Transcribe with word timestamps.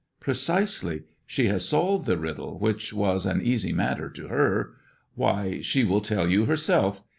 "Precisely. 0.19 1.03
She 1.27 1.45
has 1.49 1.63
solved 1.69 2.07
the 2.07 2.17
riddle, 2.17 2.57
which 2.57 2.91
was 2.91 3.27
an 3.27 3.39
easy 3.39 3.71
matter 3.71 4.09
to 4.09 4.29
her. 4.29 4.73
Why, 5.13 5.61
she 5.61 5.83
will 5.83 6.01
tell 6.01 6.27
you 6.27 6.45
herself. 6.45 7.03